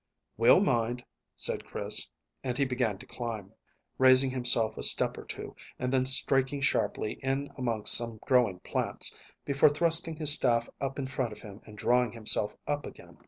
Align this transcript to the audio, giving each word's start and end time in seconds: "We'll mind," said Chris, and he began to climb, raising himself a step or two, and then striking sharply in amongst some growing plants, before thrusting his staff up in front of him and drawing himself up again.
"We'll 0.35 0.61
mind," 0.61 1.05
said 1.35 1.63
Chris, 1.63 2.09
and 2.43 2.57
he 2.57 2.65
began 2.65 2.97
to 2.97 3.05
climb, 3.05 3.53
raising 3.99 4.31
himself 4.31 4.75
a 4.75 4.81
step 4.81 5.15
or 5.15 5.25
two, 5.25 5.55
and 5.77 5.93
then 5.93 6.07
striking 6.07 6.59
sharply 6.59 7.19
in 7.21 7.49
amongst 7.55 7.93
some 7.93 8.17
growing 8.23 8.61
plants, 8.61 9.15
before 9.45 9.69
thrusting 9.69 10.15
his 10.15 10.33
staff 10.33 10.67
up 10.81 10.97
in 10.97 11.05
front 11.05 11.33
of 11.33 11.41
him 11.43 11.61
and 11.67 11.77
drawing 11.77 12.13
himself 12.13 12.55
up 12.65 12.87
again. 12.87 13.19